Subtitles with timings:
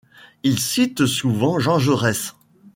[0.41, 2.33] Il cite souvent Jean Jaurès.